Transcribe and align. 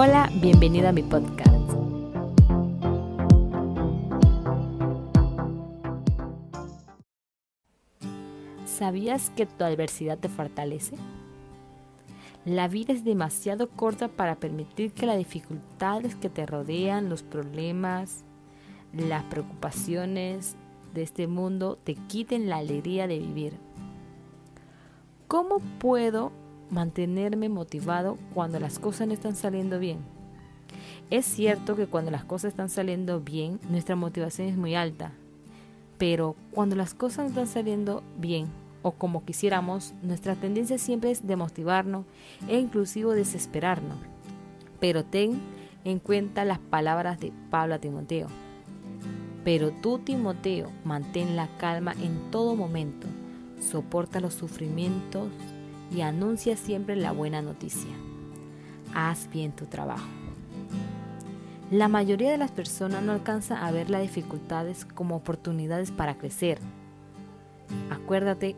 Hola, 0.00 0.30
bienvenido 0.32 0.88
a 0.88 0.92
mi 0.92 1.02
podcast. 1.02 1.72
¿Sabías 8.64 9.30
que 9.30 9.46
tu 9.46 9.64
adversidad 9.64 10.16
te 10.16 10.28
fortalece? 10.28 10.94
La 12.44 12.68
vida 12.68 12.92
es 12.92 13.02
demasiado 13.02 13.70
corta 13.70 14.06
para 14.06 14.36
permitir 14.36 14.92
que 14.92 15.04
las 15.04 15.18
dificultades 15.18 16.14
que 16.14 16.30
te 16.30 16.46
rodean, 16.46 17.08
los 17.08 17.24
problemas, 17.24 18.22
las 18.92 19.24
preocupaciones 19.24 20.54
de 20.94 21.02
este 21.02 21.26
mundo 21.26 21.76
te 21.82 21.96
quiten 21.96 22.48
la 22.48 22.58
alegría 22.58 23.08
de 23.08 23.18
vivir. 23.18 23.54
¿Cómo 25.26 25.58
puedo 25.80 26.30
mantenerme 26.70 27.48
motivado 27.48 28.18
cuando 28.34 28.60
las 28.60 28.78
cosas 28.78 29.08
no 29.08 29.14
están 29.14 29.36
saliendo 29.36 29.78
bien. 29.78 29.98
Es 31.10 31.24
cierto 31.24 31.76
que 31.76 31.86
cuando 31.86 32.10
las 32.10 32.24
cosas 32.24 32.50
están 32.50 32.68
saliendo 32.68 33.20
bien, 33.20 33.58
nuestra 33.70 33.96
motivación 33.96 34.48
es 34.48 34.56
muy 34.56 34.74
alta, 34.74 35.12
pero 35.96 36.36
cuando 36.50 36.76
las 36.76 36.94
cosas 36.94 37.24
no 37.24 37.28
están 37.28 37.46
saliendo 37.46 38.02
bien 38.18 38.46
o 38.82 38.92
como 38.92 39.24
quisiéramos, 39.24 39.94
nuestra 40.02 40.34
tendencia 40.34 40.78
siempre 40.78 41.10
es 41.10 41.26
demotivarnos 41.26 42.04
e 42.46 42.58
inclusive 42.58 43.14
desesperarnos. 43.14 43.98
Pero 44.80 45.04
ten 45.04 45.40
en 45.84 45.98
cuenta 45.98 46.44
las 46.44 46.58
palabras 46.58 47.18
de 47.18 47.32
Pablo 47.50 47.74
a 47.74 47.78
Timoteo. 47.78 48.28
Pero 49.44 49.70
tú, 49.70 49.98
Timoteo, 49.98 50.70
mantén 50.84 51.36
la 51.36 51.48
calma 51.56 51.94
en 52.02 52.30
todo 52.30 52.54
momento, 52.54 53.06
soporta 53.60 54.20
los 54.20 54.34
sufrimientos 54.34 55.28
y 55.94 56.02
anuncia 56.02 56.56
siempre 56.56 56.96
la 56.96 57.12
buena 57.12 57.42
noticia. 57.42 57.90
Haz 58.94 59.28
bien 59.30 59.52
tu 59.52 59.66
trabajo. 59.66 60.06
La 61.70 61.88
mayoría 61.88 62.30
de 62.30 62.38
las 62.38 62.50
personas 62.50 63.02
no 63.02 63.12
alcanza 63.12 63.66
a 63.66 63.70
ver 63.70 63.90
las 63.90 64.00
dificultades 64.00 64.86
como 64.86 65.16
oportunidades 65.16 65.90
para 65.90 66.16
crecer. 66.16 66.58
Acuérdate 67.90 68.56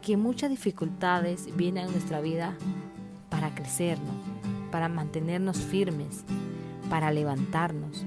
que 0.00 0.16
muchas 0.16 0.50
dificultades 0.50 1.48
vienen 1.56 1.88
a 1.88 1.90
nuestra 1.90 2.20
vida 2.20 2.56
para 3.30 3.54
crecernos, 3.54 4.14
para 4.70 4.88
mantenernos 4.88 5.58
firmes, 5.58 6.24
para 6.88 7.10
levantarnos. 7.10 8.04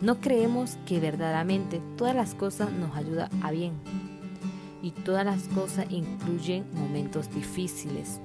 No 0.00 0.20
creemos 0.20 0.76
que 0.86 1.00
verdaderamente 1.00 1.80
todas 1.96 2.14
las 2.14 2.34
cosas 2.34 2.72
nos 2.72 2.96
ayudan 2.96 3.30
a 3.42 3.50
bien 3.50 3.74
y 4.82 4.92
todas 4.92 5.24
las 5.24 5.48
cosas 5.48 5.86
incluyen 5.90 6.64
momentos 6.72 7.32
difíciles, 7.34 8.20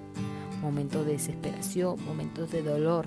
momentos 0.61 1.05
de 1.05 1.13
desesperación, 1.13 2.03
momentos 2.05 2.51
de 2.51 2.61
dolor. 2.61 3.05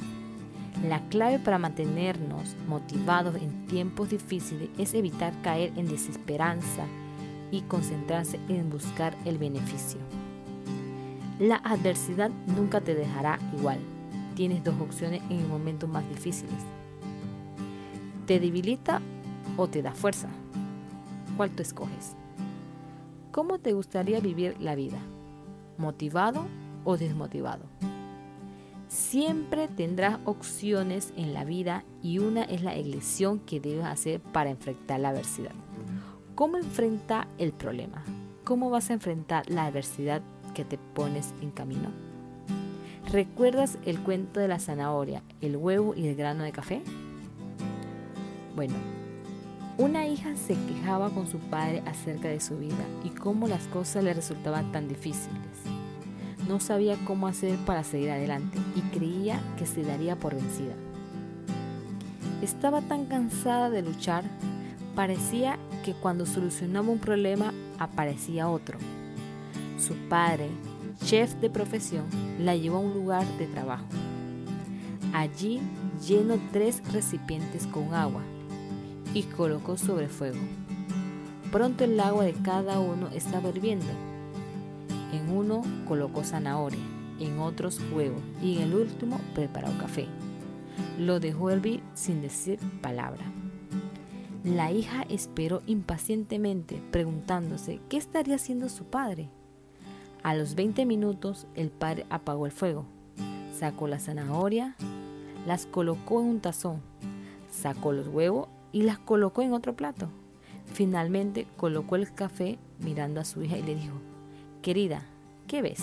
La 0.87 1.01
clave 1.09 1.39
para 1.39 1.59
mantenernos 1.59 2.55
motivados 2.69 3.37
en 3.37 3.67
tiempos 3.67 4.11
difíciles 4.11 4.69
es 4.79 4.95
evitar 4.95 5.33
caer 5.43 5.73
en 5.77 5.89
desesperanza 5.89 6.85
y 7.51 7.63
concentrarse 7.63 8.39
en 8.49 8.69
buscar 8.69 9.17
el 9.25 9.39
beneficio. 9.39 10.01
La 11.39 11.57
adversidad 11.57 12.31
nunca 12.57 12.81
te 12.81 12.95
dejará 12.95 13.39
igual. 13.57 13.79
Tienes 14.35 14.65
dos 14.65 14.75
opciones 14.81 15.23
en 15.31 15.41
el 15.41 15.49
momento 15.49 15.87
más 15.87 16.07
difíciles. 16.09 16.55
¿Te 18.27 18.41
debilita 18.41 19.01
o 19.57 19.69
te 19.69 19.83
da 19.83 19.93
fuerza? 19.93 20.29
¿Cuál 21.37 21.51
tú 21.51 21.63
escoges? 21.63 22.17
¿Cómo 23.37 23.59
te 23.59 23.75
gustaría 23.75 24.19
vivir 24.19 24.57
la 24.61 24.75
vida? 24.75 24.97
¿Motivado 25.77 26.47
o 26.85 26.97
desmotivado? 26.97 27.67
Siempre 28.89 29.69
tendrás 29.69 30.19
opciones 30.25 31.13
en 31.19 31.35
la 31.35 31.45
vida 31.45 31.85
y 32.03 32.19
una 32.19 32.45
es 32.45 32.63
la 32.63 32.75
elección 32.75 33.39
que 33.41 33.61
debes 33.61 33.85
hacer 33.85 34.23
para 34.23 34.49
enfrentar 34.49 35.01
la 35.01 35.11
adversidad. 35.11 35.53
¿Cómo 36.35 36.57
enfrenta 36.57 37.29
el 37.37 37.53
problema? 37.53 38.03
¿Cómo 38.43 38.71
vas 38.71 38.89
a 38.89 38.95
enfrentar 38.95 39.51
la 39.51 39.67
adversidad 39.67 40.23
que 40.55 40.65
te 40.65 40.79
pones 40.79 41.35
en 41.43 41.51
camino? 41.51 41.91
¿Recuerdas 43.13 43.77
el 43.85 44.01
cuento 44.01 44.41
de 44.41 44.49
la 44.49 44.59
zanahoria, 44.59 45.23
el 45.43 45.59
huevo 45.59 45.95
y 45.95 46.09
el 46.09 46.17
grano 46.17 46.43
de 46.43 46.53
café? 46.53 46.81
Bueno, 48.55 48.77
una 49.79 50.07
hija 50.07 50.35
se 50.37 50.55
quejaba 50.55 51.11
con 51.11 51.27
su 51.27 51.39
padre 51.39 51.83
acerca 51.87 52.29
de 52.29 52.41
su 52.41 52.57
vida 52.57 52.85
y 53.05 53.11
cómo 53.11 53.47
las 53.47 53.65
cosas 53.65 54.05
le 54.05 54.15
resultaban 54.15 54.73
tan 54.73 54.89
difíciles. 54.89 55.37
No 56.49 56.61
sabía 56.61 56.97
cómo 57.05 57.27
hacer 57.27 57.59
para 57.59 57.85
seguir 57.85 58.11
adelante 58.11 58.59
y 58.75 58.81
creía 58.97 59.41
que 59.59 59.67
se 59.67 59.83
daría 59.83 60.17
por 60.17 60.35
vencida. 60.35 60.75
Estaba 62.41 62.81
tan 62.81 63.05
cansada 63.05 63.69
de 63.69 63.83
luchar, 63.83 64.25
parecía 64.95 65.59
que 65.85 65.93
cuando 65.93 66.25
solucionaba 66.25 66.89
un 66.89 66.99
problema 66.99 67.53
aparecía 67.79 68.49
otro. 68.49 68.79
Su 69.79 69.95
padre, 70.09 70.49
chef 71.05 71.35
de 71.35 71.51
profesión, 71.51 72.07
la 72.39 72.57
llevó 72.57 72.79
a 72.79 72.81
un 72.81 72.95
lugar 72.95 73.27
de 73.39 73.47
trabajo. 73.47 73.85
Allí 75.13 75.61
llenó 76.07 76.39
tres 76.53 76.83
recipientes 76.93 77.67
con 77.67 77.93
agua 77.93 78.23
y 79.17 79.23
colocó 79.23 79.79
sobre 79.79 80.09
fuego. 80.09 80.37
Pronto 81.51 81.85
el 81.85 81.99
agua 82.01 82.25
de 82.25 82.35
cada 82.35 82.81
uno 82.81 83.09
estaba 83.15 83.49
hirviendo. 83.49 83.87
En 85.11 85.35
uno 85.35 85.63
colocó 85.89 86.23
zanahoria, 86.23 86.83
en 87.19 87.39
otros 87.39 87.81
huevo 87.95 88.19
y 88.43 88.57
en 88.57 88.65
el 88.65 88.75
último 88.75 89.19
preparó 89.35 89.69
café. 89.79 90.07
Lo 90.99 91.19
dejó 91.19 91.49
hervir 91.49 91.83
sin 91.95 92.21
decir 92.21 92.59
palabra. 92.83 93.25
La 94.45 94.71
hija 94.71 95.07
esperó 95.09 95.63
impacientemente, 95.67 96.83
preguntándose 96.91 97.81
qué 97.89 97.97
estaría 97.97 98.35
haciendo 98.35 98.69
su 98.69 98.85
padre. 98.85 99.31
A 100.25 100.35
los 100.35 100.55
20 100.57 100.85
minutos 100.85 101.47
el 101.55 101.71
padre 101.71 102.05
apagó 102.11 102.45
el 102.45 102.53
fuego, 102.53 102.85
sacó 103.51 103.89
la 103.89 103.99
zanahoria, 103.99 104.77
las 105.47 105.65
colocó 105.65 106.21
en 106.21 106.27
un 106.27 106.41
tazón, 106.41 106.83
sacó 107.51 107.93
los 107.93 108.09
huevos 108.09 108.49
y 108.77 108.83
las 108.83 108.99
colocó 108.99 109.41
en 109.41 109.55
otro 109.55 109.75
plato. 109.75 110.11
Finalmente 110.67 111.47
colocó 111.57 111.97
el 111.97 112.13
café 112.13 112.59
mirando 112.79 113.23
a 113.23 113.25
su 113.25 113.43
hija 113.43 113.57
y 113.57 113.63
le 113.63 113.75
dijo, 113.75 113.95
querida, 114.61 115.01
¿qué 115.47 115.63
ves? 115.63 115.81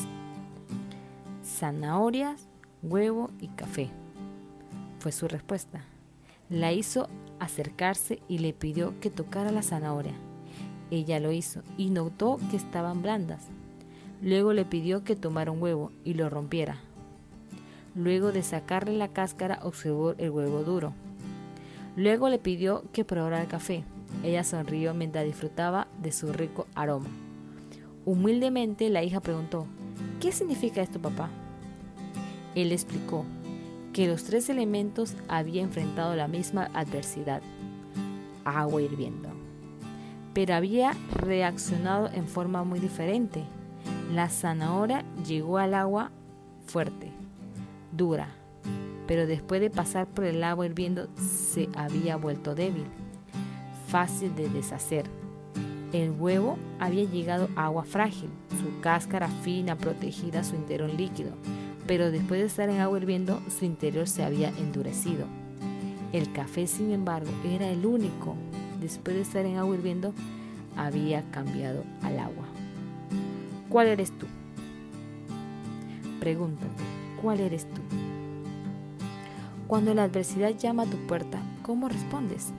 Zanahorias, 1.44 2.48
huevo 2.84 3.32
y 3.42 3.48
café. 3.48 3.90
Fue 5.00 5.12
su 5.12 5.28
respuesta. 5.28 5.84
La 6.52 6.72
hizo 6.72 7.08
acercarse 7.40 8.22
y 8.28 8.38
le 8.38 8.54
pidió 8.54 8.94
que 9.00 9.10
tocara 9.10 9.52
la 9.52 9.64
zanahoria. 9.64 10.14
Ella 10.92 11.20
lo 11.20 11.32
hizo 11.32 11.64
y 11.80 11.90
notó 11.90 12.38
que 12.52 12.58
estaban 12.58 13.02
blandas. 13.02 13.48
Luego 14.22 14.54
le 14.54 14.66
pidió 14.66 15.04
que 15.04 15.16
tomara 15.16 15.50
un 15.50 15.64
huevo 15.64 15.92
y 16.04 16.14
lo 16.14 16.30
rompiera. 16.30 16.78
Luego 17.96 18.32
de 18.32 18.44
sacarle 18.44 18.96
la 18.96 19.08
cáscara 19.08 19.62
observó 19.64 20.12
el 20.20 20.30
huevo 20.30 20.62
duro. 20.62 20.94
Luego 21.96 22.30
le 22.30 22.40
pidió 22.40 22.84
que 22.92 23.06
probara 23.06 23.42
el 23.42 23.48
café. 23.48 23.84
Ella 24.24 24.44
sonrió 24.44 24.94
mientras 24.94 25.26
disfrutaba 25.26 25.88
de 26.02 26.12
su 26.12 26.34
rico 26.34 26.68
aroma. 26.76 27.10
Humildemente 28.06 28.90
la 28.90 29.04
hija 29.04 29.20
preguntó, 29.20 29.68
¿qué 30.20 30.32
significa 30.32 30.82
esto, 30.82 31.00
papá? 31.00 31.30
Él 32.56 32.72
explicó 32.72 33.26
que 33.94 34.08
los 34.08 34.24
tres 34.24 34.50
elementos 34.50 35.16
habían 35.28 35.66
enfrentado 35.66 36.16
la 36.16 36.28
misma 36.28 36.70
adversidad, 36.74 37.42
agua 38.44 38.82
hirviendo, 38.82 39.30
pero 40.34 40.56
había 40.56 40.94
reaccionado 41.14 42.10
en 42.14 42.28
forma 42.28 42.64
muy 42.64 42.80
diferente. 42.80 43.44
La 44.12 44.30
zanahoria 44.30 45.06
llegó 45.26 45.60
al 45.60 45.76
agua 45.76 46.12
fuerte, 46.66 47.12
dura, 47.92 48.30
pero 49.08 49.28
después 49.28 49.62
de 49.62 49.70
pasar 49.70 50.08
por 50.08 50.26
el 50.26 50.44
agua 50.44 50.66
hirviendo 50.66 51.08
se 51.16 51.70
había 51.76 52.16
vuelto 52.16 52.56
débil, 52.56 52.86
fácil 53.88 54.36
de 54.36 54.50
deshacer. 54.50 55.06
El 55.92 56.12
huevo 56.12 56.58
había 56.80 57.04
llegado 57.04 57.50
a 57.56 57.66
agua 57.66 57.84
frágil, 57.84 58.30
su 58.50 58.82
cáscara 58.82 59.28
fina 59.28 59.78
protegida 59.78 60.44
su 60.44 60.56
interior 60.56 60.92
líquido, 60.92 61.32
pero 61.86 62.10
después 62.10 62.40
de 62.40 62.48
estar 62.48 62.70
en 62.70 62.80
agua 62.80 62.98
hirviendo 62.98 63.42
su 63.50 63.66
interior 63.66 64.08
se 64.08 64.24
había 64.24 64.50
endurecido. 64.50 65.28
El 66.12 66.32
café, 66.32 66.68
sin 66.68 66.92
embargo, 66.92 67.32
era 67.44 67.70
el 67.70 67.86
único, 67.86 68.36
después 68.80 69.16
de 69.16 69.22
estar 69.24 69.46
en 69.46 69.58
agua 69.58 69.76
hirviendo, 69.76 70.14
había 70.76 71.22
cambiado 71.32 71.84
al 72.02 72.20
agua. 72.20 72.46
¿Cuál 73.70 73.88
eres 73.88 74.12
tú? 74.18 74.28
Pregúntate, 76.20 76.84
¿cuál 77.22 77.40
eres 77.40 77.66
tú? 77.66 77.82
Cuando 79.68 79.94
la 79.94 80.04
adversidad 80.04 80.56
llama 80.58 80.84
a 80.84 80.90
tu 80.90 80.98
puerta, 81.08 81.42
¿cómo 81.62 81.88
respondes? 81.88 82.52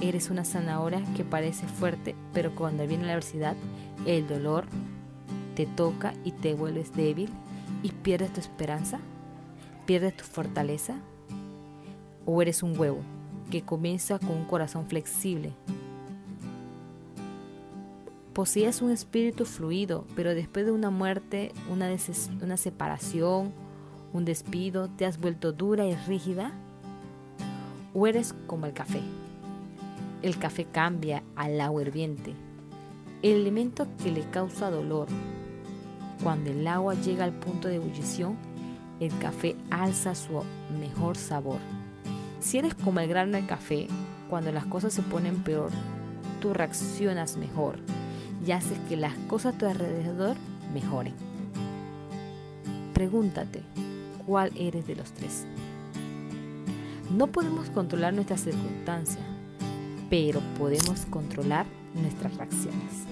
Eres 0.00 0.30
una 0.30 0.44
zanahoria 0.44 1.02
que 1.16 1.24
parece 1.24 1.66
fuerte, 1.66 2.14
pero 2.34 2.54
cuando 2.54 2.86
viene 2.86 3.06
la 3.06 3.12
adversidad, 3.12 3.56
el 4.04 4.26
dolor 4.26 4.66
te 5.54 5.64
toca 5.64 6.12
y 6.24 6.32
te 6.32 6.54
vuelves 6.54 6.92
débil 6.92 7.30
y 7.82 7.92
pierdes 7.92 8.32
tu 8.32 8.40
esperanza. 8.40 8.98
¿Pierdes 9.86 10.16
tu 10.16 10.24
fortaleza? 10.24 10.96
¿O 12.26 12.42
eres 12.42 12.62
un 12.62 12.78
huevo 12.78 12.98
que 13.50 13.62
comienza 13.62 14.18
con 14.18 14.32
un 14.32 14.44
corazón 14.44 14.86
flexible? 14.88 15.52
Poseías 18.34 18.82
un 18.82 18.90
espíritu 18.90 19.46
fluido, 19.46 20.04
pero 20.14 20.34
después 20.34 20.66
de 20.66 20.72
una 20.72 20.90
muerte, 20.90 21.52
una, 21.70 21.88
una 22.42 22.56
separación, 22.58 23.52
un 24.12 24.24
despido, 24.24 24.88
te 24.88 25.06
has 25.06 25.18
vuelto 25.18 25.52
dura 25.52 25.86
y 25.86 25.94
rígida? 25.94 26.52
¿O 27.94 28.06
eres 28.06 28.34
como 28.46 28.66
el 28.66 28.72
café? 28.72 29.00
El 30.22 30.38
café 30.38 30.64
cambia 30.64 31.22
al 31.34 31.60
agua 31.60 31.82
hirviente, 31.82 32.34
el 33.22 33.40
elemento 33.40 33.86
que 34.02 34.10
le 34.10 34.22
causa 34.30 34.70
dolor. 34.70 35.08
Cuando 36.22 36.50
el 36.50 36.66
agua 36.66 36.94
llega 36.94 37.24
al 37.24 37.32
punto 37.32 37.68
de 37.68 37.76
ebullición, 37.76 38.36
el 39.00 39.16
café 39.18 39.56
alza 39.70 40.14
su 40.14 40.42
mejor 40.80 41.16
sabor. 41.16 41.58
Si 42.40 42.58
eres 42.58 42.74
como 42.74 43.00
el 43.00 43.08
grano 43.08 43.32
del 43.32 43.46
café, 43.46 43.88
cuando 44.30 44.52
las 44.52 44.66
cosas 44.66 44.94
se 44.94 45.02
ponen 45.02 45.42
peor, 45.42 45.70
tú 46.40 46.54
reaccionas 46.54 47.36
mejor 47.36 47.78
y 48.46 48.52
haces 48.52 48.78
que 48.88 48.96
las 48.96 49.14
cosas 49.28 49.54
a 49.54 49.58
tu 49.58 49.66
alrededor 49.66 50.36
mejoren. 50.72 51.14
Pregúntate, 52.94 53.62
¿cuál 54.26 54.52
eres 54.56 54.86
de 54.86 54.96
los 54.96 55.12
tres? 55.12 55.46
No 57.10 57.28
podemos 57.28 57.70
controlar 57.70 58.12
nuestras 58.12 58.40
circunstancias, 58.40 59.24
pero 60.10 60.40
podemos 60.58 61.06
controlar 61.06 61.66
nuestras 61.94 62.36
reacciones. 62.36 63.06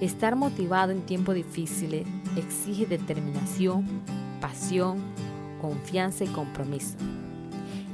Estar 0.00 0.34
motivado 0.34 0.90
en 0.90 1.02
tiempos 1.02 1.36
difíciles 1.36 2.06
exige 2.36 2.86
determinación, 2.86 3.86
pasión, 4.40 4.98
confianza 5.60 6.24
y 6.24 6.28
compromiso. 6.28 6.96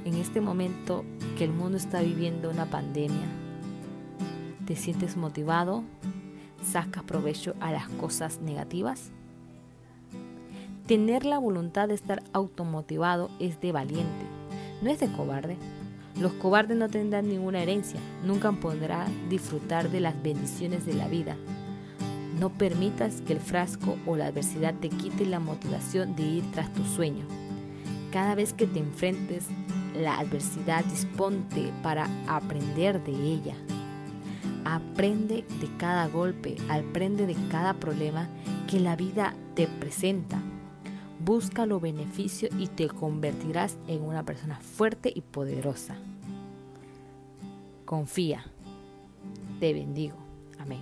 En 0.06 0.14
este 0.14 0.40
momento 0.40 1.04
que 1.36 1.44
el 1.44 1.52
mundo 1.52 1.76
está 1.76 2.00
viviendo 2.00 2.48
una 2.48 2.64
pandemia, 2.64 3.26
¿te 4.66 4.74
sientes 4.74 5.18
motivado? 5.18 5.84
¿Sacas 6.62 7.02
provecho 7.02 7.54
a 7.60 7.72
las 7.72 7.88
cosas 7.90 8.40
negativas? 8.40 9.12
Tener 10.88 11.26
la 11.26 11.36
voluntad 11.36 11.88
de 11.88 11.94
estar 11.94 12.22
automotivado 12.32 13.28
es 13.40 13.60
de 13.60 13.72
valiente, 13.72 14.24
no 14.80 14.88
es 14.88 14.98
de 14.98 15.12
cobarde. 15.12 15.58
Los 16.18 16.32
cobardes 16.32 16.78
no 16.78 16.88
tendrán 16.88 17.28
ninguna 17.28 17.62
herencia, 17.62 18.00
nunca 18.24 18.52
podrán 18.52 19.28
disfrutar 19.28 19.90
de 19.90 20.00
las 20.00 20.20
bendiciones 20.22 20.86
de 20.86 20.94
la 20.94 21.06
vida, 21.06 21.36
no 22.40 22.48
permitas 22.48 23.20
que 23.20 23.34
el 23.34 23.40
frasco 23.40 23.98
o 24.06 24.16
la 24.16 24.28
adversidad 24.28 24.72
te 24.80 24.88
quite 24.88 25.26
la 25.26 25.40
motivación 25.40 26.16
de 26.16 26.22
ir 26.22 26.52
tras 26.52 26.72
tu 26.72 26.82
sueño. 26.84 27.26
Cada 28.10 28.34
vez 28.34 28.54
que 28.54 28.66
te 28.66 28.78
enfrentes 28.78 29.44
la 29.94 30.18
adversidad, 30.18 30.86
disponte 30.86 31.70
para 31.82 32.08
aprender 32.26 33.04
de 33.04 33.12
ella. 33.12 33.56
Aprende 34.64 35.44
de 35.60 35.76
cada 35.76 36.08
golpe, 36.08 36.56
aprende 36.70 37.26
de 37.26 37.36
cada 37.50 37.74
problema 37.74 38.26
que 38.66 38.80
la 38.80 38.96
vida 38.96 39.34
te 39.54 39.66
presenta. 39.66 40.40
Busca 41.28 41.66
los 41.66 41.82
beneficios 41.82 42.50
y 42.58 42.68
te 42.68 42.88
convertirás 42.88 43.76
en 43.86 44.00
una 44.00 44.22
persona 44.22 44.58
fuerte 44.60 45.12
y 45.14 45.20
poderosa. 45.20 45.94
Confía. 47.84 48.46
Te 49.60 49.74
bendigo. 49.74 50.16
Amén. 50.58 50.80